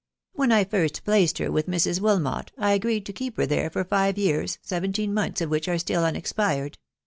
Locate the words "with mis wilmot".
1.51-2.49